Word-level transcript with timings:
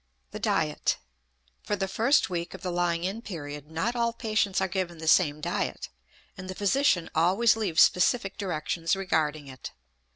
The 0.31 0.39
Diet. 0.39 0.97
For 1.63 1.75
the 1.75 1.87
first 1.87 2.27
week 2.27 2.55
of 2.55 2.63
the 2.63 2.71
lying 2.71 3.03
in 3.03 3.21
period 3.21 3.69
not 3.69 3.95
all 3.95 4.13
patients 4.13 4.59
are 4.59 4.67
given 4.67 4.97
the 4.97 5.07
same 5.07 5.41
diet, 5.41 5.89
and 6.35 6.49
the 6.49 6.55
physician 6.55 7.07
always 7.13 7.55
leaves 7.55 7.83
specific 7.83 8.35
directions 8.35 8.95
regarding 8.95 9.45
it. 9.45 9.73